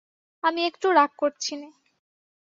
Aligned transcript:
আমি 0.43 0.61
একটুও 0.65 0.91
রাগ 0.91 1.11
করছি 1.17 1.53
নে। 1.55 1.69